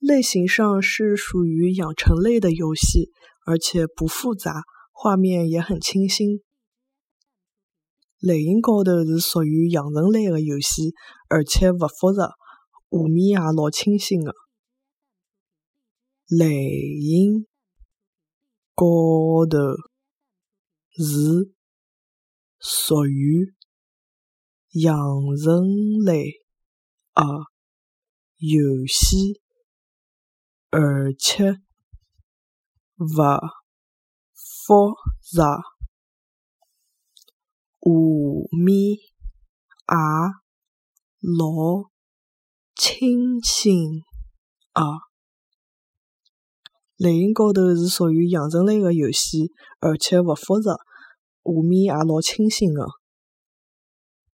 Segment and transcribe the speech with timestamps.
[0.00, 3.10] 类型上是属于养成类的游戏，
[3.46, 6.42] 而且不复杂，画面也很清新。
[8.18, 10.94] 类型高头是属于养成类的游戏，
[11.28, 12.32] 而且勿复杂，
[12.88, 14.34] 画面也老清新的。
[16.26, 16.44] 类
[17.00, 17.46] 型
[18.74, 18.86] 高
[19.46, 19.58] 头
[20.96, 21.52] 是
[22.58, 23.52] 属于
[24.82, 24.96] 养
[25.42, 25.62] 成
[26.04, 26.24] 类
[27.14, 27.24] 的
[28.38, 29.40] 游戏，
[30.70, 31.60] 而且
[32.96, 33.40] 勿
[34.34, 34.94] 复
[35.36, 35.60] 杂，
[37.80, 37.90] 画
[38.56, 39.00] 面也
[41.20, 41.90] 老
[42.76, 44.02] 清新
[44.72, 44.84] 啊。
[46.96, 50.76] 类型高头是属于养成类的游戏，而且勿复杂，
[51.42, 52.86] 画面也老清新的。